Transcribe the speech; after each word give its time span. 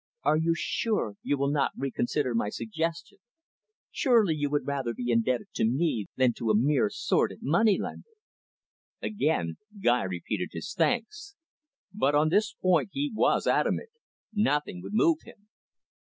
"Are 0.23 0.35
you 0.37 0.55
sure 0.57 1.13
you 1.21 1.37
will 1.37 1.51
not 1.51 1.73
reconsider 1.77 2.33
my 2.33 2.49
suggestion? 2.49 3.19
Surely 3.91 4.33
you 4.33 4.49
would 4.49 4.65
rather 4.65 4.95
be 4.95 5.11
indebted 5.11 5.49
to 5.53 5.63
me 5.63 6.07
than 6.15 6.33
to 6.33 6.49
a 6.49 6.55
mere 6.57 6.89
sordid 6.89 7.43
moneylender?" 7.43 8.09
Again 9.03 9.57
Guy 9.79 10.01
repeated 10.01 10.53
his 10.53 10.73
thanks. 10.73 11.35
But 11.93 12.15
on 12.15 12.29
this 12.29 12.51
point 12.51 12.89
he 12.93 13.11
was 13.13 13.45
adamant; 13.45 13.89
nothing 14.33 14.81
would 14.81 14.93
move 14.95 15.19
him. 15.23 15.49